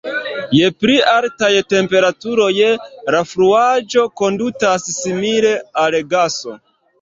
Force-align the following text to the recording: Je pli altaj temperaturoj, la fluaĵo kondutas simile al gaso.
Je 0.59 0.69
pli 0.83 0.93
altaj 1.09 1.49
temperaturoj, 1.73 2.47
la 3.17 3.21
fluaĵo 3.33 4.07
kondutas 4.23 4.89
simile 4.97 5.53
al 5.85 6.01
gaso. 6.17 6.57